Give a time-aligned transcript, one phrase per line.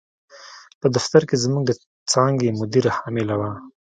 [0.79, 1.71] په دفتر کې زموږ د
[2.11, 3.51] څانګې مدیره حامله وه.